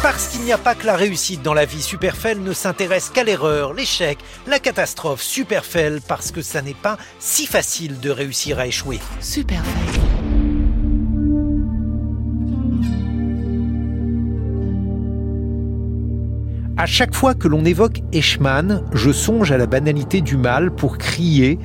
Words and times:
Parce 0.00 0.28
qu'il 0.28 0.42
n'y 0.42 0.52
a 0.52 0.58
pas 0.58 0.76
que 0.76 0.86
la 0.86 0.94
réussite 0.94 1.42
dans 1.42 1.54
la 1.54 1.64
vie, 1.64 1.82
Superfell 1.82 2.40
ne 2.40 2.52
s'intéresse 2.52 3.10
qu'à 3.10 3.24
l'erreur, 3.24 3.74
l'échec, 3.74 4.18
la 4.46 4.60
catastrophe. 4.60 5.22
Superfell 5.22 6.00
parce 6.06 6.30
que 6.30 6.40
ça 6.40 6.62
n'est 6.62 6.72
pas 6.72 6.96
si 7.18 7.46
facile 7.46 7.98
de 7.98 8.10
réussir 8.10 8.60
à 8.60 8.68
échouer. 8.68 9.00
Super 9.20 9.60
fail. 9.64 10.08
À 16.80 16.86
chaque 16.86 17.12
fois 17.12 17.34
que 17.34 17.48
l'on 17.48 17.64
évoque 17.64 18.02
Eichmann, 18.12 18.84
je 18.92 19.10
songe 19.10 19.50
à 19.50 19.58
la 19.58 19.66
banalité 19.66 20.20
du 20.20 20.36
mal 20.36 20.70
pour 20.70 20.96
crier 20.96 21.58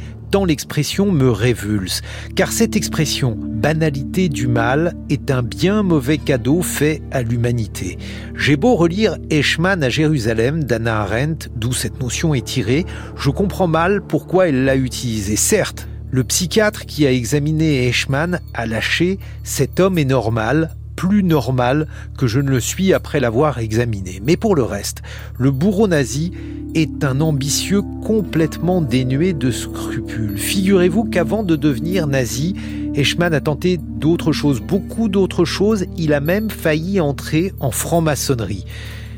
l'expression 0.43 1.11
me 1.11 1.29
révulse, 1.29 2.01
car 2.35 2.51
cette 2.51 2.75
expression 2.75 3.37
banalité 3.37 4.27
du 4.29 4.47
mal 4.47 4.95
est 5.09 5.29
un 5.29 5.43
bien 5.43 5.83
mauvais 5.83 6.17
cadeau 6.17 6.63
fait 6.63 7.01
à 7.11 7.21
l'humanité. 7.21 7.97
J'ai 8.35 8.55
beau 8.55 8.75
relire 8.75 9.17
Eichmann 9.29 9.83
à 9.83 9.89
Jérusalem 9.89 10.63
d'Anna 10.63 11.01
Arendt, 11.01 11.49
d'où 11.55 11.71
cette 11.71 12.01
notion 12.01 12.33
est 12.33 12.45
tirée, 12.45 12.85
je 13.15 13.29
comprends 13.29 13.67
mal 13.67 14.01
pourquoi 14.01 14.49
elle 14.49 14.65
l'a 14.65 14.75
utilisée. 14.75 15.35
Certes, 15.35 15.87
le 16.09 16.23
psychiatre 16.23 16.85
qui 16.85 17.05
a 17.05 17.11
examiné 17.11 17.87
Eichmann 17.87 18.39
a 18.53 18.65
lâché 18.65 19.19
Cet 19.43 19.79
homme 19.79 19.97
est 19.97 20.05
normal, 20.05 20.75
plus 20.95 21.23
normal 21.23 21.87
que 22.17 22.27
je 22.27 22.39
ne 22.39 22.49
le 22.49 22.59
suis 22.59 22.93
après 22.93 23.19
l'avoir 23.19 23.59
examiné. 23.59 24.21
Mais 24.23 24.37
pour 24.37 24.55
le 24.55 24.63
reste, 24.63 25.01
le 25.37 25.51
bourreau 25.51 25.87
nazi 25.87 26.31
est 26.75 27.03
un 27.03 27.21
ambitieux 27.21 27.81
complètement 28.03 28.81
dénué 28.81 29.33
de 29.33 29.51
scrupules. 29.51 30.37
Figurez-vous 30.37 31.05
qu'avant 31.05 31.43
de 31.43 31.55
devenir 31.55 32.07
nazi, 32.07 32.55
Eichmann 32.95 33.33
a 33.33 33.41
tenté 33.41 33.77
d'autres 33.77 34.31
choses, 34.31 34.61
beaucoup 34.61 35.09
d'autres 35.09 35.45
choses. 35.45 35.85
Il 35.97 36.13
a 36.13 36.19
même 36.19 36.49
failli 36.49 36.99
entrer 36.99 37.53
en 37.59 37.71
franc-maçonnerie. 37.71 38.65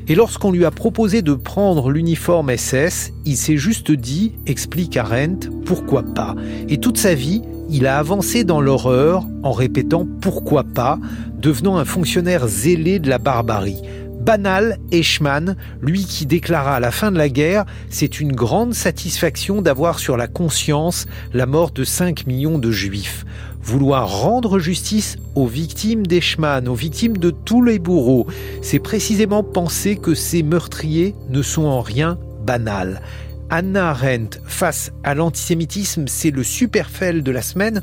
Et 0.08 0.14
lorsqu'on 0.14 0.52
lui 0.52 0.66
a 0.66 0.72
proposé 0.72 1.23
de 1.23 1.34
prendre 1.34 1.89
l'uniforme 1.89 2.56
SS, 2.56 3.12
il 3.26 3.38
s'est 3.38 3.58
juste 3.58 3.92
dit, 3.92 4.34
explique 4.45 4.98
Arendt, 4.98 5.50
pourquoi 5.66 6.04
pas. 6.04 6.36
Et 6.70 6.78
toute 6.78 7.00
sa 7.00 7.16
vie, 7.16 7.42
il 7.69 7.88
a 7.88 7.97
avancé 7.97 8.44
dans 8.44 8.61
l'horreur 8.61 9.25
en 9.44 9.52
répétant 9.52 10.08
pourquoi 10.21 10.63
pas, 10.63 10.99
devenant 11.38 11.77
un 11.77 11.85
fonctionnaire 11.85 12.47
zélé 12.47 12.99
de 12.99 13.09
la 13.09 13.17
barbarie. 13.17 13.81
Banal, 14.25 14.80
Eichmann, 14.91 15.55
lui 15.81 16.03
qui 16.03 16.25
déclara 16.25 16.75
à 16.75 16.80
la 16.80 16.89
fin 16.89 17.11
de 17.11 17.17
la 17.17 17.30
guerre 17.30 17.66
C'est 17.91 18.19
une 18.19 18.31
grande 18.31 18.73
satisfaction 18.73 19.61
d'avoir 19.61 19.99
sur 19.99 20.17
la 20.17 20.27
conscience 20.27 21.05
la 21.31 21.45
mort 21.45 21.69
de 21.69 21.83
5 21.83 22.25
millions 22.25 22.58
de 22.58 22.71
juifs. 22.71 23.23
Vouloir 23.61 24.21
rendre 24.21 24.58
justice 24.58 25.17
aux 25.36 25.45
victimes 25.45 26.08
d'Eichmann, 26.08 26.67
aux 26.67 26.75
victimes 26.75 27.17
de 27.17 27.30
tous 27.30 27.63
les 27.63 27.77
bourreaux, 27.77 28.25
c'est 28.63 28.80
précisément 28.80 29.43
penser 29.43 29.95
que 29.95 30.16
ces 30.16 30.41
meurtriers 30.41 31.13
ne 31.30 31.41
sont 31.41 31.66
en 31.66 31.81
rien 31.81 32.17
banals. 32.45 33.02
Anna 33.50 33.92
Arendt 33.92 34.40
face 34.48 34.92
à 35.04 35.14
l'antisémitisme, 35.14 36.08
c'est 36.08 36.32
le 36.32 36.44
superfell 36.44 37.24
de 37.24 37.32
la 37.32 37.42
semaine 37.42 37.82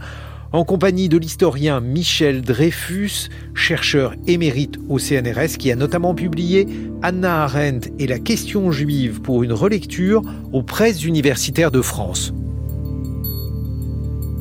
en 0.52 0.64
compagnie 0.64 1.08
de 1.08 1.16
l'historien 1.16 1.80
Michel 1.80 2.42
Dreyfus, 2.42 3.28
chercheur 3.54 4.14
émérite 4.26 4.78
au 4.88 4.98
CNRS, 4.98 5.56
qui 5.58 5.70
a 5.70 5.76
notamment 5.76 6.14
publié 6.14 6.66
Anna 7.02 7.44
Arendt 7.44 7.90
et 7.98 8.06
la 8.06 8.18
question 8.18 8.70
juive 8.70 9.22
pour 9.22 9.44
une 9.44 9.52
relecture 9.52 10.22
aux 10.52 10.62
presses 10.62 11.04
universitaires 11.04 11.70
de 11.70 11.80
France. 11.80 12.32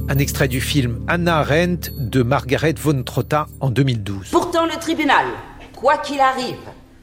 Un 0.09 0.17
extrait 0.17 0.49
du 0.49 0.59
film 0.59 0.99
Anna 1.07 1.37
Arendt 1.37 1.91
de 1.97 2.23
Margaret 2.23 2.75
von 2.77 3.03
Trotta 3.03 3.47
en 3.61 3.69
2012. 3.69 4.31
Pourtant, 4.31 4.65
le 4.65 4.77
tribunal, 4.81 5.27
quoi 5.75 5.97
qu'il 5.97 6.19
arrive, 6.19 6.57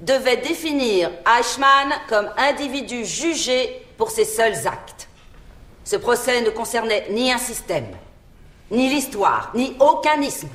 devait 0.07 0.37
définir 0.37 1.11
Eichmann 1.25 1.93
comme 2.11 2.27
individu 2.37 3.07
jugé 3.07 3.88
pour 3.99 4.11
ses 4.11 4.25
seuls 4.25 4.67
actes. 4.67 5.09
Ce 5.85 5.97
procès 5.97 6.41
ne 6.41 6.51
concernait 6.51 7.09
ni 7.11 7.31
un 7.31 7.39
système, 7.39 7.89
ni 8.71 8.89
l'histoire, 8.89 9.53
ni 9.55 9.77
aucun 9.81 10.21
isme. 10.23 10.49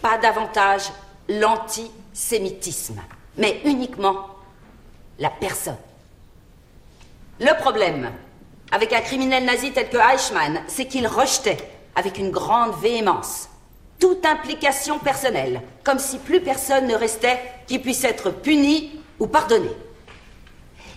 Pas 0.00 0.18
davantage 0.18 0.92
l'antisémitisme, 1.28 3.00
mais 3.36 3.60
uniquement 3.64 4.26
la 5.18 5.30
personne. 5.30 5.76
Le 7.40 7.56
problème 7.58 8.12
avec 8.70 8.92
un 8.92 9.00
criminel 9.00 9.44
nazi 9.44 9.72
tel 9.72 9.88
que 9.88 9.96
Eichmann, 9.96 10.62
c'est 10.66 10.86
qu'il 10.86 11.06
rejetait, 11.06 11.56
avec 11.96 12.18
une 12.18 12.30
grande 12.30 12.78
véhémence, 12.80 13.48
toute 13.98 14.24
implication 14.24 14.98
personnelle, 14.98 15.62
comme 15.82 15.98
si 15.98 16.18
plus 16.18 16.40
personne 16.40 16.86
ne 16.86 16.94
restait 16.94 17.40
qui 17.66 17.78
puisse 17.78 18.04
être 18.04 18.30
puni 18.30 19.00
ou 19.18 19.26
pardonné. 19.26 19.70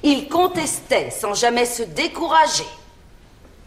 Il 0.04 0.30
contestait 0.30 1.12
sans 1.12 1.34
jamais 1.34 1.66
se 1.66 1.84
décourager 1.84 2.66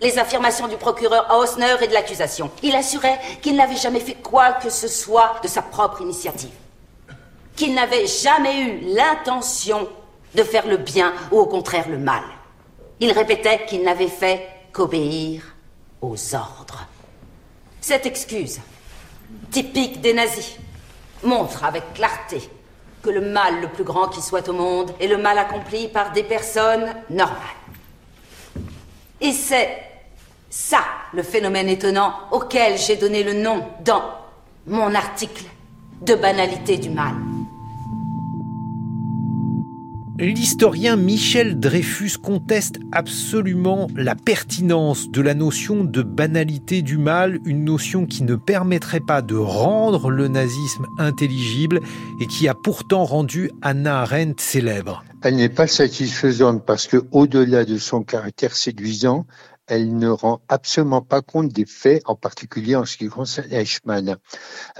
les 0.00 0.18
affirmations 0.18 0.68
du 0.68 0.76
procureur 0.76 1.26
Hausner 1.34 1.76
et 1.80 1.86
de 1.86 1.92
l'accusation. 1.92 2.50
Il 2.62 2.74
assurait 2.74 3.18
qu'il 3.40 3.56
n'avait 3.56 3.76
jamais 3.76 4.00
fait 4.00 4.14
quoi 4.14 4.52
que 4.52 4.68
ce 4.68 4.88
soit 4.88 5.36
de 5.42 5.48
sa 5.48 5.62
propre 5.62 6.02
initiative. 6.02 6.50
Qu'il 7.56 7.74
n'avait 7.74 8.06
jamais 8.06 8.60
eu 8.60 8.80
l'intention 8.94 9.88
de 10.34 10.42
faire 10.42 10.66
le 10.66 10.76
bien 10.76 11.14
ou 11.30 11.38
au 11.38 11.46
contraire 11.46 11.88
le 11.88 11.98
mal. 11.98 12.22
Il 12.98 13.12
répétait 13.12 13.64
qu'il 13.66 13.82
n'avait 13.82 14.08
fait 14.08 14.48
qu'obéir 14.72 15.42
aux 16.02 16.34
ordres. 16.34 16.86
Cette 17.80 18.06
excuse, 18.06 18.60
typique 19.50 20.00
des 20.00 20.12
nazis, 20.12 20.56
montre 21.22 21.64
avec 21.64 21.94
clarté 21.94 22.42
que 23.04 23.10
le 23.10 23.20
mal 23.20 23.60
le 23.60 23.68
plus 23.68 23.84
grand 23.84 24.08
qui 24.08 24.22
soit 24.22 24.48
au 24.48 24.54
monde 24.54 24.92
est 24.98 25.06
le 25.06 25.18
mal 25.18 25.36
accompli 25.38 25.88
par 25.88 26.12
des 26.12 26.22
personnes 26.22 26.86
normales. 27.10 27.36
Et 29.20 29.32
c'est 29.32 29.68
ça 30.48 30.80
le 31.12 31.22
phénomène 31.22 31.68
étonnant 31.68 32.14
auquel 32.32 32.78
j'ai 32.78 32.96
donné 32.96 33.22
le 33.22 33.34
nom 33.34 33.66
dans 33.84 34.02
mon 34.66 34.94
article 34.94 35.44
de 36.00 36.14
banalité 36.14 36.78
du 36.78 36.90
mal. 36.90 37.14
L'historien 40.16 40.94
Michel 40.94 41.58
Dreyfus 41.58 42.18
conteste 42.22 42.76
absolument 42.92 43.88
la 43.96 44.14
pertinence 44.14 45.10
de 45.10 45.20
la 45.20 45.34
notion 45.34 45.82
de 45.82 46.02
banalité 46.02 46.82
du 46.82 46.98
mal, 46.98 47.40
une 47.44 47.64
notion 47.64 48.06
qui 48.06 48.22
ne 48.22 48.36
permettrait 48.36 49.00
pas 49.00 49.22
de 49.22 49.34
rendre 49.34 50.10
le 50.10 50.28
nazisme 50.28 50.86
intelligible 50.98 51.80
et 52.20 52.28
qui 52.28 52.46
a 52.46 52.54
pourtant 52.54 53.04
rendu 53.04 53.50
Anna 53.60 54.02
Arendt 54.02 54.40
célèbre. 54.40 55.02
Elle 55.22 55.34
n'est 55.34 55.48
pas 55.48 55.66
satisfaisante 55.66 56.64
parce 56.64 56.86
que, 56.86 57.02
au-delà 57.10 57.64
de 57.64 57.76
son 57.76 58.04
caractère 58.04 58.54
séduisant, 58.54 59.26
elle 59.66 59.96
ne 59.96 60.08
rend 60.08 60.42
absolument 60.48 61.02
pas 61.02 61.22
compte 61.22 61.48
des 61.48 61.66
faits, 61.66 62.02
en 62.06 62.16
particulier 62.16 62.76
en 62.76 62.84
ce 62.84 62.96
qui 62.96 63.08
concerne 63.08 63.52
Eichmann. 63.52 64.16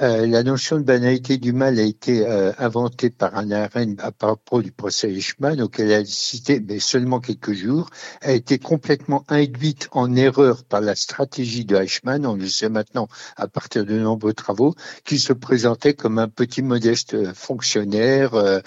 Euh, 0.02 0.26
la 0.26 0.42
notion 0.42 0.76
de 0.76 0.82
banalité 0.82 1.38
du 1.38 1.52
mal 1.52 1.78
a 1.78 1.82
été 1.82 2.26
euh, 2.26 2.52
inventée 2.58 3.10
par 3.10 3.36
Anna 3.36 3.64
Arendt 3.64 4.02
à 4.02 4.12
propos 4.12 4.62
du 4.62 4.72
procès 4.72 5.12
Eichmann, 5.12 5.60
auquel 5.62 5.90
elle 5.90 6.02
a 6.02 6.04
cité 6.04 6.60
mais 6.60 6.78
seulement 6.78 7.20
quelques 7.20 7.52
jours, 7.52 7.88
a 8.20 8.32
été 8.32 8.58
complètement 8.58 9.25
induite 9.28 9.88
en 9.92 10.14
erreur 10.14 10.64
par 10.64 10.81
la 10.81 10.94
stratégie 10.94 11.64
de 11.64 11.76
Eichmann, 11.76 12.26
on 12.26 12.37
le 12.37 12.46
sait 12.46 12.69
maintenant 12.69 13.08
à 13.37 13.48
partir 13.48 13.84
de 13.84 13.98
nombreux 13.98 14.34
travaux, 14.34 14.75
qui 15.04 15.19
se 15.19 15.32
présentait 15.32 15.94
comme 15.94 16.19
un 16.19 16.28
petit 16.28 16.62
modeste 16.62 17.32
fonctionnaire 17.34 18.34
euh, 18.34 18.60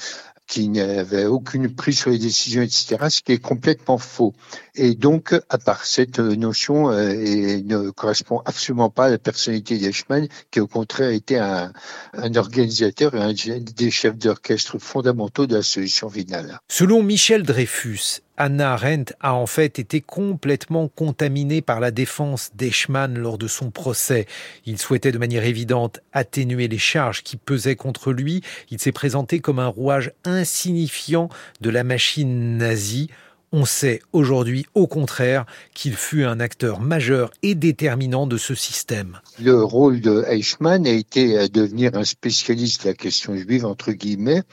qui 0.48 0.70
n'avait 0.70 1.26
aucune 1.26 1.74
prise 1.74 2.00
sur 2.00 2.10
les 2.10 2.18
décisions, 2.18 2.62
etc., 2.62 2.98
ce 3.10 3.22
qui 3.22 3.34
est 3.34 3.38
complètement 3.42 3.98
faux. 3.98 4.34
Et 4.76 4.96
donc, 4.96 5.36
à 5.50 5.58
part 5.58 5.86
cette 5.86 6.20
notion, 6.20 6.90
euh, 6.90 7.12
et 7.12 7.62
ne 7.64 7.90
correspond 7.90 8.42
absolument 8.46 8.90
pas 8.90 9.06
à 9.06 9.10
la 9.10 9.18
personnalité 9.18 9.78
d'Eichmann, 9.78 10.28
qui 10.50 10.60
au 10.60 10.68
contraire 10.68 11.12
était 11.12 11.38
un, 11.38 11.74
un 12.14 12.36
organisateur 12.36 13.14
et 13.16 13.22
un 13.22 13.34
des 13.34 13.92
chefs 13.92 14.18
d'orchestre 14.18 14.80
fondamentaux 14.80 15.48
de 15.48 15.56
la 15.56 15.64
solution 15.64 16.10
finale. 16.10 16.60
Selon 16.70 17.04
Michel 17.04 17.44
Dreyfus, 17.44 18.22
Anna 18.38 18.74
Arendt 18.74 19.14
a 19.20 19.34
en 19.34 19.48
fait 19.48 19.80
été 19.80 20.00
complètement 20.00 20.88
contaminée 20.88 21.62
par 21.62 21.80
la 21.80 21.90
défense 21.92 22.52
d'Eichmann 22.54 23.18
lors 23.18 23.40
de 23.40 23.48
son 23.48 23.72
procès. 23.72 24.28
Il 24.66 24.78
souhaitait 24.78 25.12
de 25.12 25.18
manière 25.18 25.44
évidente 25.44 26.00
atténuer 26.14 26.68
les 26.68 26.78
charges 26.78 27.24
qui 27.24 27.36
pesaient 27.36 27.76
contre 27.76 28.14
lui. 28.14 28.44
Il 28.70 28.80
s'est 28.80 28.92
présenté 28.92 29.40
comme 29.40 29.60
un 29.60 29.68
rouage 29.68 30.12
insignifiant 30.24 31.30
de 31.62 31.72
la 31.72 31.84
machine 31.84 32.58
nazie. 32.58 33.10
On 33.54 33.64
sait 33.64 34.02
aujourd'hui, 34.12 34.66
au 34.74 34.88
contraire, 34.88 35.46
qu'il 35.74 35.96
fut 35.96 36.26
un 36.26 36.42
acteur 36.42 36.82
majeur 36.82 37.32
et 37.44 37.56
déterminant 37.56 38.28
de 38.28 38.36
ce 38.36 38.54
système. 38.54 39.22
Le 39.40 39.64
rôle 39.64 40.02
de 40.02 40.26
Eichmann 40.28 40.86
a 40.86 40.92
été 40.92 41.38
de 41.38 41.48
devenir 41.48 41.96
un 41.96 42.04
spécialiste 42.04 42.84
de 42.84 42.90
la 42.90 42.94
question 42.94 43.38
juive, 43.38 43.66
entre 43.66 43.94
guillemets, 43.94 44.44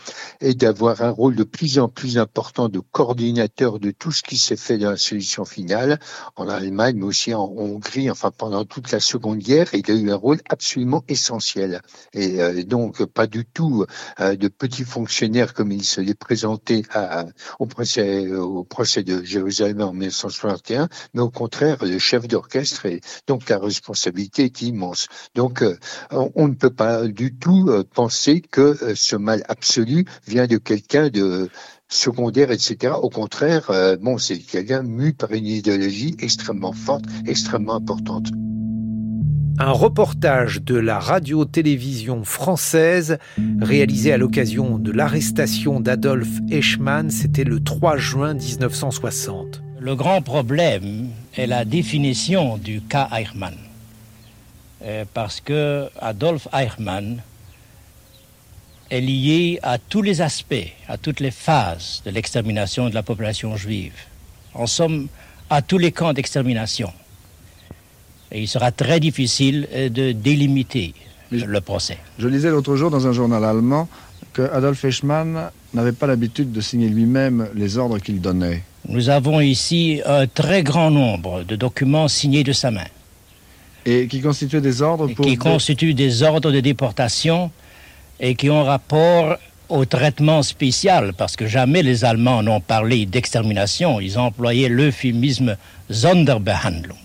et 0.41 0.55
d'avoir 0.55 1.03
un 1.03 1.11
rôle 1.11 1.35
de 1.35 1.43
plus 1.43 1.81
en 1.81 1.89
plus 1.89 2.19
important 2.19 2.69
de 2.69 2.79
coordinateur 2.79 3.81
de 3.81 3.91
tout 3.91 4.13
ce 4.13 4.23
qui 4.23 4.39
s'est 4.39 4.55
fait 4.55 4.79
dans 4.79 4.91
la 4.91 4.97
solution 4.97 5.45
finale, 5.45 5.99
en 6.37 6.49
Allemagne, 6.49 6.95
mais 6.97 7.05
aussi 7.05 7.35
en 7.35 7.53
Hongrie, 7.57 8.13
enfin 8.13 8.31
pendant 8.31 8.65
toute 8.65 8.93
la 8.93 9.01
Seconde 9.01 9.39
Guerre, 9.39 9.75
il 9.75 9.91
a 9.91 9.95
eu 9.95 10.13
un 10.13 10.17
rôle 10.17 10.41
absolument 10.49 11.03
essentiel. 11.09 11.81
Et 12.13 12.41
euh, 12.41 12.63
donc, 12.63 13.05
pas 13.07 13.27
du 13.27 13.45
tout 13.45 13.87
euh, 14.21 14.37
de 14.37 14.47
petits 14.47 14.85
fonctionnaires 14.85 15.53
comme 15.53 15.73
il 15.73 15.83
se 15.83 16.01
les 16.01 16.15
présentait 16.15 16.83
au 17.59 17.67
procès, 17.67 18.31
au 18.31 18.63
procès 18.63 18.84
de 18.85 19.25
Jérusalem 19.25 19.81
en 19.81 19.93
1961, 19.93 20.89
mais 21.15 21.23
au 21.23 21.31
contraire, 21.31 21.85
le 21.85 21.99
chef 21.99 22.29
d'orchestre 22.29 22.87
et 22.87 23.01
donc 23.27 23.49
la 23.49 23.59
responsabilité 23.59 24.45
est 24.45 24.63
immense. 24.63 25.09
Donc, 25.35 25.63
euh, 25.63 25.77
on, 26.11 26.49
ne 26.49 26.55
peut 26.55 26.71
pas 26.71 27.07
du 27.09 27.35
tout 27.35 27.67
euh, 27.69 27.83
penser 27.83 28.41
que 28.41 28.61
euh, 28.61 28.95
ce 28.95 29.17
mal 29.17 29.43
absolu 29.49 30.05
vient 30.27 30.47
de 30.47 30.59
quelqu'un 30.59 31.09
de 31.09 31.49
secondaire, 31.89 32.51
etc. 32.51 32.95
Au 33.01 33.11
contraire, 33.11 33.71
bon, 34.01 34.19
c'est 34.19 34.39
quelqu'un 34.39 34.83
mu 34.83 35.13
par 35.13 35.31
une 35.33 35.47
idéologie 35.47 36.17
extrêmement 36.19 36.73
forte, 36.73 37.05
extrêmement 37.27 37.75
importante. 37.75 38.29
Un 39.59 39.71
reportage 39.71 40.63
de 40.63 40.75
la 40.75 40.99
radio-télévision 40.99 42.25
française 42.25 43.19
réalisé 43.61 44.13
à 44.13 44.17
l'occasion 44.17 44.79
de 44.79 44.91
l'arrestation 44.91 45.79
d'Adolf 45.79 46.29
Eichmann, 46.51 47.09
c'était 47.09 47.45
le 47.45 47.63
3 47.63 47.97
juin 47.97 48.35
1960. 48.35 49.63
Le 49.79 49.95
grand 49.95 50.23
problème 50.23 51.11
est 51.37 51.47
la 51.47 51.65
définition 51.65 52.59
du 52.59 52.81
cas 52.81 53.09
Eichmann. 53.13 53.55
Euh, 54.83 55.05
parce 55.15 55.41
que 55.41 55.89
Adolf 56.01 56.49
Eichmann 56.53 57.23
est 58.91 59.01
lié 59.01 59.61
à 59.63 59.79
tous 59.79 60.03
les 60.03 60.21
aspects, 60.21 60.73
à 60.89 60.99
toutes 60.99 61.21
les 61.21 61.31
phases 61.31 62.03
de 62.05 62.11
l'extermination 62.11 62.89
de 62.89 62.95
la 62.95 63.05
population 63.05 63.57
juive. 63.57 63.95
En 64.53 64.67
somme, 64.67 65.07
à 65.49 65.63
tous 65.63 65.79
les 65.79 65.93
camps 65.93 66.13
d'extermination. 66.13 66.93
Et 68.35 68.43
il 68.43 68.49
sera 68.49 68.73
très 68.73 68.99
difficile 68.99 69.69
euh, 69.73 69.89
de 69.89 70.11
délimiter 70.11 70.93
le 71.31 71.61
procès. 71.61 71.99
Je 72.19 72.29
lisais 72.29 72.51
l'autre 72.51 72.75
jour 72.77 72.91
dans 72.91 73.07
un 73.07 73.13
journal 73.13 73.45
allemand 73.45 73.89
que 74.33 74.43
Adolf 74.43 74.85
Eichmann 74.85 75.51
n'avait 75.73 75.93
pas 75.93 76.09
l'habitude 76.09 76.51
de 76.51 76.61
signer 76.61 76.89
lui-même 76.89 77.49
les 77.55 77.79
ordres 77.79 77.99
qu'il 77.99 78.21
donnait. 78.21 78.63
Nous 78.89 79.09
avons 79.09 79.41
ici 79.41 80.01
un 80.05 80.27
très 80.27 80.65
grand 80.65 80.91
nombre 80.91 81.45
de 81.45 81.55
documents 81.55 82.09
signés 82.09 82.43
de 82.43 82.53
sa 82.53 82.73
main. 82.73 82.87
Et 83.87 84.09
qui 84.09 84.21
constituent 84.21 84.61
des 84.61 84.83
ordres 84.83 85.07
pour... 85.09 85.25
Qui 85.25 85.37
constituent 85.37 85.95
des 85.95 86.23
ordres 86.23 86.51
de 86.51 86.61
déportation 86.61 87.53
et 88.19 88.35
qui 88.35 88.51
ont 88.51 88.65
rapport 88.65 89.37
au 89.69 89.85
traitement 89.85 90.43
spécial, 90.43 91.13
parce 91.17 91.37
que 91.37 91.47
jamais 91.47 91.83
les 91.83 92.05
Allemands 92.05 92.43
n'ont 92.43 92.61
parlé 92.61 93.07
d'extermination, 93.07 94.01
ils 94.01 94.19
ont 94.19 94.23
employé 94.23 94.69
l'euphémisme 94.69 95.57
Sonderbehandlung 95.91 97.04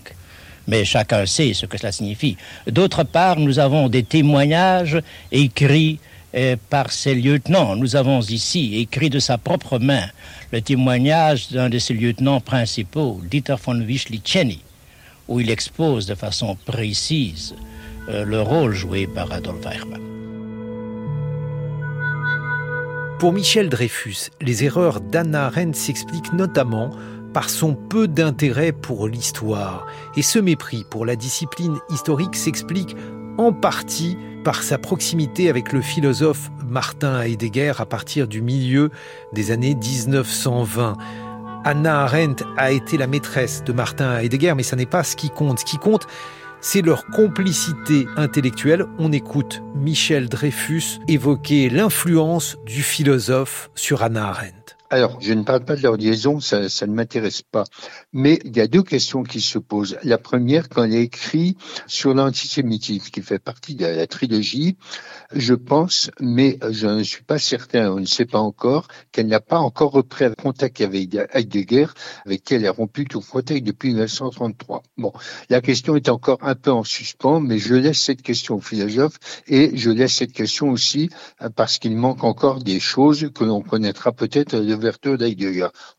mais 0.70 0.84
chacun 0.84 1.26
sait 1.26 1.52
ce 1.52 1.66
que 1.66 1.76
cela 1.76 1.90
signifie. 1.90 2.36
D'autre 2.68 3.02
part, 3.02 3.38
nous 3.38 3.58
avons 3.58 3.88
des 3.88 4.04
témoignages 4.04 4.98
écrits 5.32 5.98
euh, 6.36 6.54
par 6.70 6.92
ses 6.92 7.16
lieutenants. 7.16 7.74
Nous 7.74 7.96
avons 7.96 8.20
ici 8.20 8.78
écrit 8.78 9.10
de 9.10 9.18
sa 9.18 9.36
propre 9.36 9.80
main 9.80 10.06
le 10.52 10.62
témoignage 10.62 11.50
d'un 11.50 11.68
de 11.68 11.78
ses 11.78 11.94
lieutenants 11.94 12.40
principaux, 12.40 13.20
Dieter 13.28 13.56
von 13.60 13.80
Wischlicheny, 13.80 14.60
où 15.26 15.40
il 15.40 15.50
expose 15.50 16.06
de 16.06 16.14
façon 16.14 16.56
précise 16.64 17.56
euh, 18.08 18.24
le 18.24 18.40
rôle 18.40 18.72
joué 18.72 19.08
par 19.08 19.32
Adolf 19.32 19.66
Eichmann. 19.66 20.00
Pour 23.18 23.32
Michel 23.32 23.68
Dreyfus, 23.68 24.30
les 24.40 24.64
erreurs 24.64 25.00
d'Anna 25.00 25.46
Arendt 25.46 25.76
s'expliquent 25.76 26.32
notamment 26.32 26.92
par 27.32 27.50
son 27.50 27.74
peu 27.74 28.08
d'intérêt 28.08 28.72
pour 28.72 29.08
l'histoire. 29.08 29.86
Et 30.16 30.22
ce 30.22 30.38
mépris 30.38 30.84
pour 30.88 31.06
la 31.06 31.16
discipline 31.16 31.78
historique 31.90 32.36
s'explique 32.36 32.96
en 33.38 33.52
partie 33.52 34.16
par 34.44 34.62
sa 34.62 34.78
proximité 34.78 35.48
avec 35.48 35.72
le 35.72 35.80
philosophe 35.80 36.50
Martin 36.66 37.20
Heidegger 37.22 37.74
à 37.78 37.86
partir 37.86 38.28
du 38.28 38.42
milieu 38.42 38.90
des 39.32 39.50
années 39.50 39.74
1920. 39.74 40.96
Anna 41.64 42.02
Arendt 42.02 42.44
a 42.56 42.70
été 42.70 42.96
la 42.96 43.06
maîtresse 43.06 43.62
de 43.64 43.72
Martin 43.72 44.18
Heidegger, 44.18 44.54
mais 44.56 44.62
ça 44.62 44.76
n'est 44.76 44.86
pas 44.86 45.04
ce 45.04 45.14
qui 45.14 45.30
compte. 45.30 45.58
Ce 45.58 45.64
qui 45.64 45.76
compte, 45.76 46.06
c'est 46.60 46.82
leur 46.82 47.06
complicité 47.06 48.06
intellectuelle. 48.16 48.86
On 48.98 49.12
écoute 49.12 49.62
Michel 49.74 50.28
Dreyfus 50.28 51.00
évoquer 51.08 51.68
l'influence 51.68 52.56
du 52.64 52.82
philosophe 52.82 53.70
sur 53.74 54.02
Anna 54.02 54.28
Arendt. 54.28 54.79
Alors, 54.92 55.20
je 55.20 55.32
ne 55.34 55.44
parle 55.44 55.64
pas 55.64 55.76
de 55.76 55.82
leur 55.82 55.96
liaison, 55.96 56.40
ça, 56.40 56.68
ça 56.68 56.84
ne 56.88 56.92
m'intéresse 56.92 57.42
pas. 57.42 57.62
Mais 58.12 58.40
il 58.44 58.56
y 58.56 58.60
a 58.60 58.66
deux 58.66 58.82
questions 58.82 59.22
qui 59.22 59.40
se 59.40 59.60
posent. 59.60 59.96
La 60.02 60.18
première, 60.18 60.68
quand 60.68 60.82
elle 60.82 60.96
écrit 60.96 61.56
sur 61.86 62.12
l'antisémitisme, 62.12 63.08
qui 63.10 63.22
fait 63.22 63.38
partie 63.38 63.76
de 63.76 63.86
la 63.86 64.08
trilogie, 64.08 64.76
je 65.32 65.54
pense, 65.54 66.10
mais 66.18 66.58
je 66.70 66.88
ne 66.88 67.04
suis 67.04 67.22
pas 67.22 67.38
certain, 67.38 67.92
on 67.92 68.00
ne 68.00 68.04
sait 68.04 68.24
pas 68.24 68.40
encore, 68.40 68.88
qu'elle 69.12 69.28
n'a 69.28 69.38
pas 69.38 69.58
encore 69.58 69.92
repris 69.92 70.24
un 70.24 70.32
contact 70.32 70.80
avec 70.80 71.16
Heidegger, 71.34 71.86
avec 72.26 72.42
qui 72.42 72.54
elle 72.54 72.66
a 72.66 72.72
rompu 72.72 73.04
tout 73.04 73.20
contact 73.20 73.64
depuis 73.64 73.90
1933. 73.90 74.82
Bon, 74.98 75.12
la 75.50 75.60
question 75.60 75.94
est 75.94 76.08
encore 76.08 76.38
un 76.42 76.56
peu 76.56 76.72
en 76.72 76.82
suspens, 76.82 77.38
mais 77.38 77.58
je 77.58 77.76
laisse 77.76 78.00
cette 78.00 78.22
question 78.22 78.56
au 78.56 78.60
philosophe 78.60 79.18
et 79.46 79.70
je 79.76 79.90
laisse 79.90 80.14
cette 80.14 80.32
question 80.32 80.70
aussi 80.70 81.10
parce 81.54 81.78
qu'il 81.78 81.96
manque 81.96 82.24
encore 82.24 82.58
des 82.58 82.80
choses 82.80 83.30
que 83.32 83.44
l'on 83.44 83.60
connaîtra 83.60 84.10
peut-être 84.10 84.56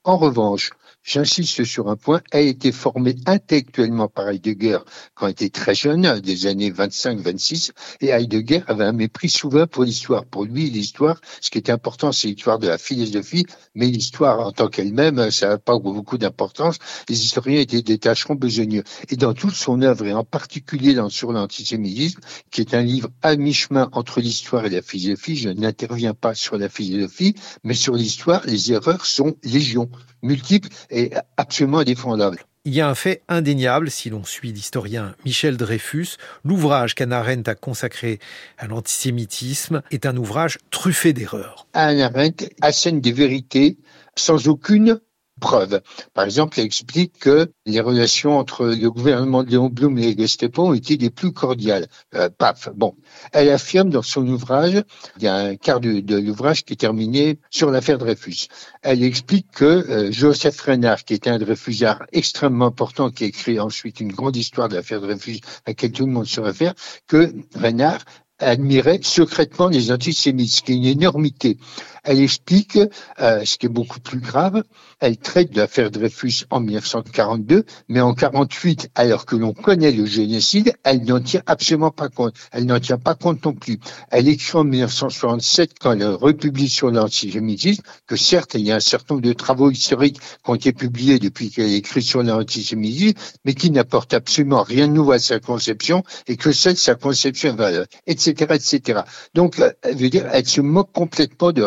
En 0.04 0.18
revanche, 0.18 0.72
J'insiste 1.04 1.64
sur 1.64 1.90
un 1.90 1.96
point, 1.96 2.22
a 2.32 2.40
été 2.40 2.72
formé 2.72 3.16
intellectuellement 3.26 4.08
par 4.08 4.30
Heidegger 4.30 4.80
quand 5.16 5.28
il 5.28 5.32
était 5.32 5.50
très 5.50 5.74
jeune, 5.74 6.20
des 6.20 6.46
années 6.46 6.72
25-26, 6.72 7.72
et 8.02 8.10
Heidegger 8.10 8.62
avait 8.68 8.84
un 8.84 8.92
mépris 8.92 9.30
souvent 9.30 9.66
pour 9.66 9.84
l'histoire. 9.84 10.26
Pour 10.26 10.46
lui, 10.46 10.70
l'histoire, 10.70 11.20
ce 11.42 11.50
qui 11.50 11.58
est 11.58 11.72
important, 11.72 12.12
c'est 12.12 12.28
l'histoire 12.28 12.60
de 12.60 12.68
la 12.68 12.78
philosophie, 12.78 13.46
mais 13.74 13.88
l'histoire 13.88 14.46
en 14.46 14.52
tant 14.52 14.68
qu'elle-même, 14.68 15.32
ça 15.32 15.50
n'a 15.50 15.58
pas 15.58 15.80
beaucoup 15.80 16.20
d'importance. 16.20 16.78
Les 17.10 17.20
historiens 17.20 17.62
étaient 17.62 17.82
des 17.82 17.98
tâcherons 17.98 18.36
besogneux. 18.36 18.84
Et 19.10 19.16
dans 19.16 19.34
toute 19.34 19.56
son 19.56 19.82
œuvre, 19.82 20.06
et 20.06 20.14
en 20.14 20.24
particulier 20.24 20.94
dans 20.94 21.10
Sur 21.10 21.32
l'antisémitisme, 21.32 22.22
qui 22.52 22.62
est 22.62 22.74
un 22.74 22.82
livre 22.82 23.10
à 23.22 23.36
mi-chemin 23.36 23.90
entre 23.92 24.22
l'histoire 24.22 24.66
et 24.66 24.70
la 24.70 24.82
philosophie, 24.82 25.36
je 25.36 25.50
n'interviens 25.50 26.14
pas 26.14 26.36
sur 26.36 26.58
la 26.58 26.70
philosophie, 26.70 27.36
mais 27.64 27.74
sur 27.74 27.96
l'histoire, 27.96 28.42
les 28.46 28.72
erreurs 28.72 29.06
sont 29.06 29.36
légion, 29.44 29.90
multiples, 30.22 30.70
est 30.92 31.14
absolument 31.38 31.80
indéfendable. 31.80 32.38
Il 32.64 32.76
y 32.76 32.82
a 32.82 32.88
un 32.88 32.94
fait 32.94 33.24
indéniable, 33.28 33.90
si 33.90 34.12
l'on 34.12 34.24
suit 34.24 34.52
l'historien 34.52 35.16
Michel 35.26 35.58
Dreyfus, 35.58 36.18
l'ouvrage 36.46 36.94
qu'Anna 36.94 37.20
Arendt 37.20 37.50
a 37.50 37.56
consacré 37.56 38.20
à 38.60 38.68
l'antisémitisme 38.68 39.82
est 39.90 40.06
un 40.06 40.16
ouvrage 40.16 40.60
truffé 40.70 41.12
d'erreurs. 41.12 41.66
Anna 41.74 42.06
Arendt 42.06 42.50
assène 42.62 43.02
des 43.02 43.14
vérités 43.14 43.78
sans 44.16 44.48
aucune 44.48 45.00
preuve. 45.42 45.82
Par 46.14 46.24
exemple, 46.24 46.58
elle 46.60 46.66
explique 46.66 47.20
que 47.20 47.52
les 47.66 47.82
relations 47.82 48.38
entre 48.38 48.68
le 48.68 48.90
gouvernement 48.90 49.44
de 49.44 49.50
Léon 49.50 49.68
Blum 49.68 49.98
et 49.98 50.14
les 50.14 50.18
Gestapo 50.18 50.68
ont 50.68 50.74
été 50.74 50.96
les 50.96 51.10
plus 51.10 51.34
cordiales. 51.34 51.88
Euh, 52.16 52.30
paf. 52.30 52.70
Bon. 52.74 52.96
Elle 53.34 53.50
affirme 53.50 53.90
dans 53.90 54.04
son 54.04 54.26
ouvrage, 54.28 54.82
il 55.18 55.24
y 55.24 55.28
a 55.28 55.36
un 55.36 55.56
quart 55.58 55.82
de, 55.82 56.00
de 56.00 56.18
l'ouvrage 56.18 56.64
qui 56.64 56.74
est 56.74 56.78
terminé 56.78 57.40
sur 57.50 57.72
l'affaire 57.72 57.98
Dreyfus. 57.98 58.48
Elle 58.82 59.04
explique 59.04 59.48
que 59.52 59.66
euh, 59.66 60.12
Joseph 60.12 60.62
Renard, 60.62 61.04
qui 61.04 61.16
était 61.16 61.30
un 61.30 61.40
Dreyfusard 61.40 62.04
extrêmement 62.14 62.68
important, 62.68 63.10
qui 63.10 63.26
a 63.26 63.28
écrit 63.28 63.60
ensuite 63.60 64.00
une 64.00 64.14
grande 64.14 64.38
histoire 64.38 64.70
de 64.70 64.76
l'affaire 64.76 65.02
Dreyfus 65.02 65.40
à 65.66 65.72
laquelle 65.72 65.92
tout 65.92 66.06
le 66.06 66.12
monde 66.12 66.28
se 66.28 66.40
réfère, 66.40 66.74
que 67.08 67.34
Renard 67.56 68.00
admirait 68.42 69.00
secrètement 69.04 69.68
les 69.68 69.92
antisémites, 69.92 70.52
ce 70.52 70.62
qui 70.62 70.74
est 70.74 70.76
une 70.76 70.86
énormité. 70.86 71.58
Elle 72.04 72.20
explique, 72.20 72.80
euh, 73.20 73.46
ce 73.46 73.58
qui 73.58 73.68
est 73.68 73.70
beaucoup 73.70 74.00
plus 74.00 74.20
grave, 74.20 74.64
elle 75.02 75.18
traite 75.18 75.52
de 75.52 75.58
l'affaire 75.58 75.92
Dreyfus 75.92 76.46
en 76.50 76.60
1942, 76.62 77.66
mais 77.90 78.00
en 78.00 78.14
48, 78.14 78.92
alors 78.96 79.26
que 79.26 79.36
l'on 79.36 79.54
connaît 79.54 79.92
le 79.92 80.06
génocide, 80.06 80.74
elle 80.84 81.04
n'en 81.04 81.20
tient 81.20 81.42
absolument 81.48 81.92
pas 81.92 82.08
compte. 82.08 82.36
Elle 82.52 82.66
n'en 82.66 82.80
tient 82.80 82.98
pas 82.98 83.16
compte 83.16 83.44
non 83.44 83.54
plus. 83.54 83.80
Elle 84.12 84.28
écrit 84.30 84.58
en 84.58 84.64
1967, 84.64 85.72
quand 85.80 85.94
elle 85.94 86.06
republie 86.06 86.70
sur 86.70 86.92
l'antisémitisme, 86.92 87.84
que 88.08 88.16
certes, 88.16 88.54
il 88.54 88.62
y 88.62 88.72
a 88.72 88.76
un 88.76 88.80
certain 88.80 89.16
nombre 89.16 89.28
de 89.28 89.34
travaux 89.34 89.72
historiques 89.72 90.20
qui 90.20 90.50
ont 90.50 90.56
été 90.56 90.72
publiés 90.72 91.20
depuis 91.20 91.50
qu'elle 91.50 91.74
écrit 91.74 92.02
sur 92.02 92.24
l'antisémitisme, 92.24 93.18
mais 93.44 93.54
qui 93.54 93.72
n'apportent 93.72 94.14
absolument 94.14 94.64
rien 94.64 94.88
de 94.88 94.94
nouveau 94.94 95.14
à 95.14 95.20
sa 95.20 95.40
conception 95.40 96.04
et 96.28 96.38
que 96.38 96.52
seule 96.52 96.78
sa 96.78 96.96
conception 96.96 97.56
valeur, 97.56 97.86
etc., 98.08 98.54
etc. 98.56 99.02
Donc, 99.34 99.60
elle 99.82 99.96
veut 99.96 100.10
dire, 100.10 100.28
elle 100.32 100.46
se 100.46 100.62
moque 100.62 100.92
complètement 100.92 101.52
de 101.52 101.62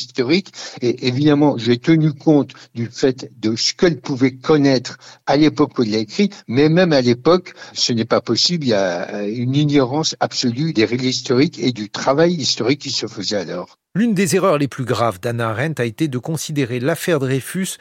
historique. 0.00 0.52
Et 0.80 1.06
évidemment, 1.06 1.56
j'ai 1.58 1.78
tenu 1.78 2.12
compte 2.12 2.52
du 2.74 2.86
fait 2.86 3.30
de 3.40 3.56
ce 3.56 3.74
qu'elle 3.74 4.00
pouvait 4.00 4.34
connaître 4.34 4.98
à 5.26 5.36
l'époque 5.36 5.78
où 5.78 5.82
elle 5.82 5.90
l'a 5.90 5.98
écrit, 5.98 6.30
mais 6.48 6.68
même 6.68 6.92
à 6.92 7.00
l'époque, 7.00 7.54
ce 7.72 7.92
n'est 7.92 8.04
pas 8.04 8.20
possible. 8.20 8.64
Il 8.64 8.70
y 8.70 8.74
a 8.74 9.24
une 9.24 9.54
ignorance 9.54 10.16
absolue 10.20 10.72
des 10.72 10.84
réels 10.84 11.04
historiques 11.04 11.58
et 11.58 11.72
du 11.72 11.90
travail 11.90 12.32
historique 12.34 12.80
qui 12.80 12.90
se 12.90 13.06
faisait 13.06 13.36
alors. 13.36 13.78
L'une 13.94 14.14
des 14.14 14.36
erreurs 14.36 14.56
les 14.56 14.68
plus 14.68 14.84
graves 14.84 15.20
d'Anna 15.20 15.50
Arendt 15.50 15.82
a 15.82 15.84
été 15.84 16.08
de 16.08 16.16
considérer 16.16 16.80
l'affaire 16.80 17.18
Dreyfus 17.18 17.76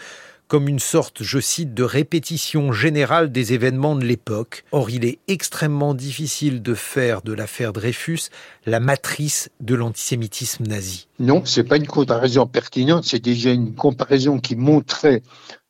comme 0.51 0.67
une 0.67 0.79
sorte, 0.79 1.23
je 1.23 1.39
cite, 1.39 1.73
de 1.73 1.83
répétition 1.83 2.73
générale 2.73 3.31
des 3.31 3.53
événements 3.53 3.95
de 3.95 4.03
l'époque. 4.03 4.65
Or, 4.73 4.89
il 4.89 5.05
est 5.05 5.19
extrêmement 5.29 5.93
difficile 5.93 6.61
de 6.61 6.73
faire 6.73 7.21
de 7.21 7.31
l'affaire 7.31 7.71
Dreyfus 7.71 8.23
la 8.65 8.81
matrice 8.81 9.49
de 9.61 9.75
l'antisémitisme 9.75 10.65
nazi. 10.65 11.07
Non, 11.19 11.43
c'est 11.45 11.63
pas 11.63 11.77
une 11.77 11.87
comparaison 11.87 12.47
pertinente, 12.47 13.05
c'est 13.05 13.23
déjà 13.23 13.51
une 13.51 13.75
comparaison 13.75 14.39
qui 14.39 14.57
montrait 14.57 15.21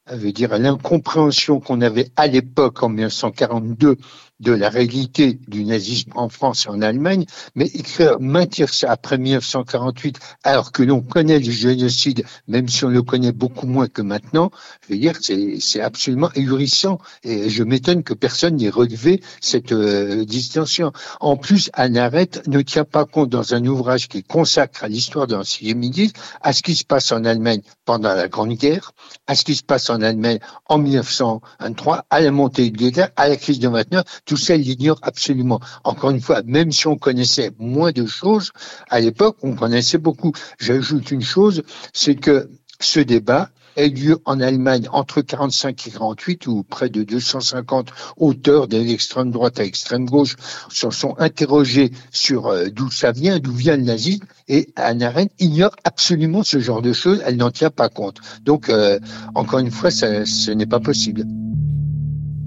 veut 0.09 0.31
dire 0.31 0.57
l'incompréhension 0.57 1.59
qu'on 1.59 1.81
avait 1.81 2.09
à 2.15 2.27
l'époque 2.27 2.81
en 2.83 2.89
1942 2.89 3.97
de 4.41 4.51
la 4.51 4.69
réalité 4.69 5.39
du 5.47 5.63
nazisme 5.63 6.11
en 6.15 6.29
France 6.29 6.65
et 6.65 6.69
en 6.69 6.81
Allemagne, 6.81 7.25
mais 7.55 7.67
écrire, 7.67 8.19
maintenir 8.19 8.73
ça 8.73 8.91
après 8.91 9.17
1948, 9.17 10.19
alors 10.43 10.71
que 10.71 10.83
l'on 10.83 11.01
connaît 11.01 11.39
le 11.39 11.51
génocide, 11.51 12.25
même 12.47 12.67
si 12.67 12.83
on 12.83 12.89
le 12.89 13.03
connaît 13.03 13.31
beaucoup 13.31 13.67
moins 13.67 13.87
que 13.87 14.01
maintenant, 14.01 14.51
je 14.87 14.93
veux 14.93 14.99
dire, 14.99 15.13
c'est 15.59 15.81
absolument 15.81 16.29
ahurissant. 16.35 16.99
Et 17.23 17.49
je 17.49 17.63
m'étonne 17.63 18.03
que 18.03 18.13
personne 18.13 18.55
n'ait 18.55 18.69
relevé 18.69 19.21
cette 19.39 19.71
euh, 19.71 20.25
distinction. 20.25 20.91
En 21.19 21.37
plus, 21.37 21.69
Anne 21.73 21.97
Arendt 21.97 22.41
ne 22.47 22.61
tient 22.61 22.85
pas 22.85 23.05
compte 23.05 23.29
dans 23.29 23.53
un 23.53 23.65
ouvrage 23.65 24.07
qui 24.07 24.23
consacre 24.23 24.83
à 24.83 24.87
l'histoire 24.87 25.27
de 25.27 25.35
l'antisémitisme 25.35 26.13
à 26.41 26.53
ce 26.53 26.63
qui 26.63 26.75
se 26.75 26.83
passe 26.83 27.11
en 27.11 27.25
Allemagne 27.25 27.61
pendant 27.85 28.13
la 28.13 28.27
Grande 28.27 28.53
Guerre, 28.53 28.93
à 29.27 29.35
ce 29.35 29.43
qui 29.43 29.55
se 29.55 29.63
passe 29.63 29.89
en 29.89 30.01
Allemagne 30.01 30.39
en 30.67 30.77
1923, 30.77 32.05
à 32.09 32.21
la 32.21 32.31
montée 32.31 32.69
de 32.71 32.77
l'État, 32.77 33.11
à 33.15 33.27
la 33.27 33.35
crise 33.35 33.59
de 33.59 33.67
29, 33.67 34.03
tout 34.31 34.37
ça, 34.37 34.55
il 34.55 34.61
l'ignore 34.61 34.97
absolument. 35.01 35.59
Encore 35.83 36.11
une 36.11 36.21
fois, 36.21 36.41
même 36.45 36.71
si 36.71 36.87
on 36.87 36.95
connaissait 36.95 37.51
moins 37.59 37.91
de 37.91 38.05
choses, 38.05 38.53
à 38.89 39.01
l'époque, 39.01 39.35
on 39.43 39.55
connaissait 39.55 39.97
beaucoup. 39.97 40.31
J'ajoute 40.57 41.11
une 41.11 41.21
chose, 41.21 41.63
c'est 41.91 42.15
que 42.15 42.49
ce 42.79 43.01
débat 43.01 43.49
a 43.75 43.83
eu 43.83 43.89
lieu 43.89 44.21
en 44.23 44.39
Allemagne 44.39 44.87
entre 44.93 45.19
45 45.19 45.85
et 45.85 45.91
48, 45.91 46.47
où 46.47 46.63
près 46.63 46.87
de 46.87 47.03
250 47.03 47.89
auteurs 48.15 48.69
de 48.69 48.77
l'extrême 48.77 49.31
droite 49.31 49.59
à 49.59 49.63
l'extrême 49.63 50.05
gauche 50.05 50.37
se 50.69 50.89
sont 50.91 51.15
interrogés 51.19 51.91
sur 52.13 52.47
euh, 52.47 52.67
d'où 52.69 52.89
ça 52.89 53.11
vient, 53.11 53.37
d'où 53.39 53.51
vient 53.51 53.75
le 53.75 53.83
nazisme, 53.83 54.23
et 54.47 54.69
Anna 54.77 55.07
Arendt 55.07 55.33
ignore 55.39 55.75
absolument 55.83 56.43
ce 56.43 56.61
genre 56.61 56.81
de 56.81 56.93
choses, 56.93 57.21
elle 57.25 57.35
n'en 57.35 57.51
tient 57.51 57.69
pas 57.69 57.89
compte. 57.89 58.21
Donc, 58.43 58.69
euh, 58.69 58.97
encore 59.35 59.59
une 59.59 59.71
fois, 59.71 59.91
ce 59.91 60.51
n'est 60.51 60.65
pas 60.65 60.79
possible. 60.79 61.25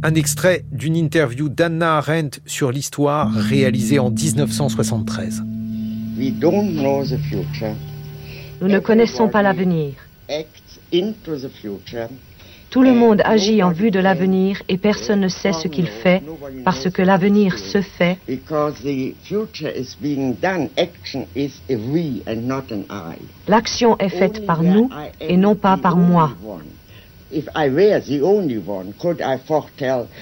Un 0.07 0.15
extrait 0.17 0.67
d'une 0.71 0.97
interview 0.97 1.49
d'Anna 1.49 1.97
Arendt 1.97 2.41
sur 2.45 2.71
l'histoire 2.71 3.33
réalisée 3.33 3.99
en 3.99 4.11
1973. 4.11 5.43
Nous 8.61 8.69
ne 8.69 8.79
connaissons 8.81 9.29
pas 9.31 9.41
l'avenir. 9.41 9.95
Tout 12.69 12.83
le 12.83 12.93
monde 12.93 13.23
agit 13.25 13.63
en 13.63 13.71
vue 13.73 13.91
de 13.91 13.99
l'avenir 13.99 14.63
et 14.69 14.77
personne 14.77 15.21
ne 15.21 15.29
sait 15.29 15.55
ce 15.55 15.69
qu'il 15.69 15.87
fait 15.87 16.23
parce 16.67 16.91
que 16.91 17.01
l'avenir 17.01 17.59
se 17.59 17.81
fait. 17.81 18.19
L'action 23.49 23.99
est 23.99 24.09
faite 24.11 24.45
par 24.45 24.63
nous 24.63 24.91
et 25.23 25.39
non 25.39 25.55
pas 25.55 25.79
par 25.79 25.97
moi. 25.97 26.35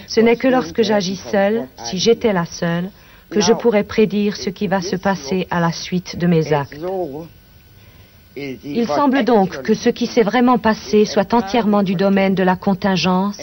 Ce 0.07 0.21
n'est 0.21 0.37
que 0.37 0.49
lorsque 0.49 0.83
j'agis 0.83 1.17
seul, 1.17 1.67
si 1.85 1.99
j'étais 1.99 2.33
la 2.33 2.47
seule, 2.47 2.91
que 3.31 3.41
je 3.41 3.53
pourrais 3.53 3.85
prédire 3.85 4.37
ce 4.37 4.51
qui 4.51 4.67
va 4.67 4.81
se 4.81 4.97
passer 4.97 5.47
à 5.51 5.61
la 5.61 5.73
suite 5.73 6.17
de 6.17 6.27
mes 6.27 6.53
actes. 6.53 6.79
Il 8.37 8.87
semble 8.87 9.25
donc 9.25 9.63
que 9.63 9.75
ce 9.75 9.89
qui 9.89 10.07
s'est 10.07 10.23
vraiment 10.23 10.59
passé 10.59 11.05
soit 11.05 11.35
entièrement 11.35 11.83
du 11.83 11.95
domaine 11.95 12.35
de 12.35 12.43
la 12.43 12.57
contingence, 12.57 13.39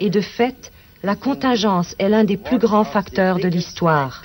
et 0.00 0.10
de 0.10 0.20
fait, 0.20 0.72
la 1.02 1.16
contingence 1.16 1.94
est 1.98 2.08
l'un 2.08 2.24
des 2.24 2.36
plus 2.36 2.58
grands 2.58 2.84
facteurs 2.84 3.38
de 3.38 3.48
l'histoire. 3.48 4.22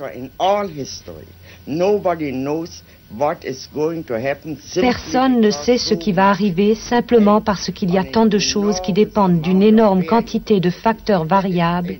Personne 4.81 5.39
ne 5.39 5.51
sait 5.51 5.77
ce 5.77 5.93
qui 5.93 6.11
va 6.11 6.29
arriver 6.29 6.75
simplement 6.75 7.39
parce 7.39 7.71
qu'il 7.71 7.91
y 7.91 7.97
a 7.97 8.03
tant 8.03 8.25
de 8.25 8.39
choses 8.39 8.79
qui 8.81 8.93
dépendent 8.93 9.41
d'une 9.41 9.61
énorme 9.61 10.03
quantité 10.05 10.59
de 10.59 10.69
facteurs 10.69 11.25
variables, 11.25 11.97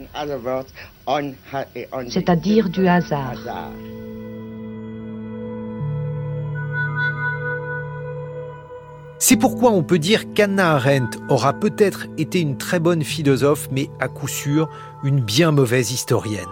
c'est-à-dire 2.09 2.69
du 2.69 2.87
hasard. 2.87 3.37
C'est 9.17 9.37
pourquoi 9.37 9.71
on 9.71 9.81
peut 9.81 9.99
dire 9.99 10.33
qu'Anna 10.33 10.75
Arendt 10.75 11.17
aura 11.29 11.53
peut-être 11.53 12.07
été 12.17 12.41
une 12.41 12.57
très 12.57 12.79
bonne 12.79 13.03
philosophe, 13.03 13.69
mais 13.71 13.89
à 13.99 14.07
coup 14.07 14.27
sûr 14.27 14.69
une 15.03 15.21
bien 15.21 15.51
mauvaise 15.51 15.91
historienne 15.91 16.43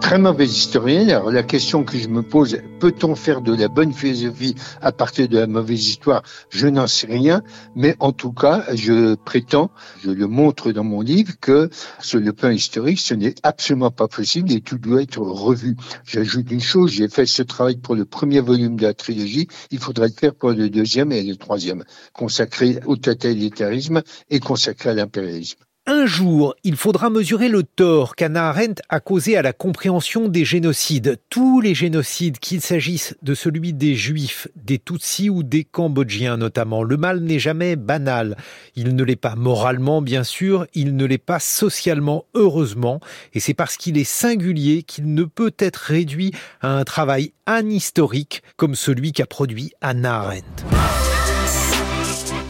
très 0.00 0.18
mauvaise 0.18 0.56
historienne. 0.56 1.10
Alors 1.10 1.30
la 1.30 1.42
question 1.42 1.84
que 1.84 1.98
je 1.98 2.08
me 2.08 2.22
pose, 2.22 2.58
peut-on 2.80 3.14
faire 3.14 3.40
de 3.40 3.54
la 3.54 3.68
bonne 3.68 3.92
philosophie 3.92 4.54
à 4.80 4.92
partir 4.92 5.28
de 5.28 5.38
la 5.38 5.46
mauvaise 5.46 5.86
histoire? 5.86 6.22
Je 6.50 6.66
n'en 6.66 6.86
sais 6.86 7.06
rien, 7.06 7.42
mais 7.74 7.96
en 8.00 8.12
tout 8.12 8.32
cas, 8.32 8.64
je 8.74 9.14
prétends, 9.14 9.70
je 10.02 10.10
le 10.10 10.26
montre 10.26 10.72
dans 10.72 10.84
mon 10.84 11.00
livre, 11.00 11.32
que 11.40 11.70
sur 12.00 12.20
le 12.20 12.32
plan 12.32 12.50
historique, 12.50 13.00
ce 13.00 13.14
n'est 13.14 13.34
absolument 13.42 13.90
pas 13.90 14.08
possible 14.08 14.52
et 14.52 14.60
tout 14.60 14.78
doit 14.78 15.02
être 15.02 15.20
revu. 15.20 15.76
J'ajoute 16.04 16.50
une 16.50 16.60
chose, 16.60 16.92
j'ai 16.92 17.08
fait 17.08 17.26
ce 17.26 17.42
travail 17.42 17.76
pour 17.76 17.94
le 17.94 18.04
premier 18.04 18.40
volume 18.40 18.76
de 18.76 18.82
la 18.82 18.94
trilogie, 18.94 19.48
il 19.70 19.78
faudrait 19.78 20.08
le 20.08 20.14
faire 20.14 20.34
pour 20.34 20.50
le 20.50 20.70
deuxième 20.70 21.12
et 21.12 21.22
le 21.22 21.36
troisième, 21.36 21.84
consacré 22.12 22.80
au 22.86 22.96
totalitarisme 22.96 24.02
et 24.30 24.40
consacré 24.40 24.90
à 24.90 24.94
l'impérialisme. 24.94 25.67
Un 25.90 26.04
jour, 26.04 26.54
il 26.64 26.76
faudra 26.76 27.08
mesurer 27.08 27.48
le 27.48 27.62
tort 27.62 28.14
qu'Anna 28.14 28.50
Arendt 28.50 28.82
a 28.90 29.00
causé 29.00 29.38
à 29.38 29.42
la 29.42 29.54
compréhension 29.54 30.28
des 30.28 30.44
génocides. 30.44 31.18
Tous 31.30 31.62
les 31.62 31.74
génocides, 31.74 32.38
qu'il 32.38 32.60
s'agisse 32.60 33.16
de 33.22 33.34
celui 33.34 33.72
des 33.72 33.94
Juifs, 33.94 34.48
des 34.54 34.78
Tutsis 34.78 35.30
ou 35.30 35.42
des 35.42 35.64
Cambodgiens 35.64 36.36
notamment, 36.36 36.82
le 36.82 36.98
mal 36.98 37.20
n'est 37.20 37.38
jamais 37.38 37.74
banal. 37.74 38.36
Il 38.76 38.94
ne 38.94 39.02
l'est 39.02 39.16
pas 39.16 39.34
moralement, 39.34 40.02
bien 40.02 40.24
sûr, 40.24 40.66
il 40.74 40.94
ne 40.94 41.06
l'est 41.06 41.16
pas 41.16 41.40
socialement, 41.40 42.26
heureusement, 42.34 43.00
et 43.32 43.40
c'est 43.40 43.54
parce 43.54 43.78
qu'il 43.78 43.96
est 43.96 44.04
singulier 44.04 44.82
qu'il 44.82 45.14
ne 45.14 45.24
peut 45.24 45.54
être 45.58 45.78
réduit 45.78 46.32
à 46.60 46.68
un 46.68 46.84
travail 46.84 47.32
anhistorique 47.46 48.42
comme 48.58 48.74
celui 48.74 49.12
qu'a 49.12 49.24
produit 49.24 49.72
Anna 49.80 50.16
Arendt. 50.16 51.07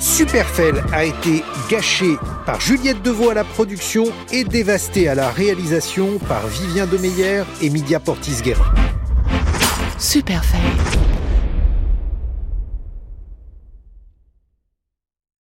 Superfell 0.01 0.85
a 0.93 1.05
été 1.05 1.43
gâché 1.69 2.17
par 2.47 2.61
Juliette 2.61 3.03
Deveau 3.03 3.31
à 3.31 3.35
la 3.35 3.45
production 3.45 4.05
et 4.33 4.45
dévasté 4.45 5.09
à 5.09 5.15
la 5.15 5.31
réalisation 5.31 6.19
par 6.19 6.47
Vivien 6.47 6.87
Demeyer 6.87 7.43
et 7.61 7.71
Media 7.71 7.99
Portis-Guérin. 7.99 8.73
Superfell. 9.99 11.18